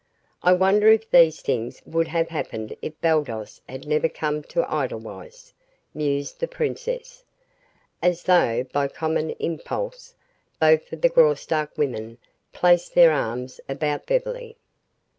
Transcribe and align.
"I 0.41 0.53
wonder 0.53 0.87
if 0.87 1.07
these 1.11 1.41
things 1.41 1.79
would 1.85 2.07
have 2.07 2.29
happened 2.29 2.75
if 2.81 2.99
Baldos 3.01 3.61
had 3.69 3.87
never 3.87 4.09
come 4.09 4.41
to 4.45 4.63
Edelweiss?" 4.63 5.53
mused 5.93 6.39
the 6.39 6.47
princess. 6.47 7.23
As 8.01 8.23
though 8.23 8.63
by 8.63 8.87
common 8.87 9.29
impulse, 9.37 10.15
both 10.59 10.91
of 10.91 11.01
the 11.01 11.09
Graustark 11.09 11.77
women 11.77 12.17
placed 12.51 12.95
their 12.95 13.11
arms 13.11 13.61
about 13.69 14.07
Beverly. 14.07 14.57